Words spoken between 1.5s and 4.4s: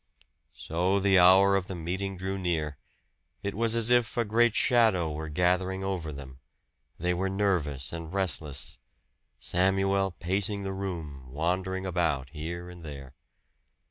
of the meeting drew near. It was as if a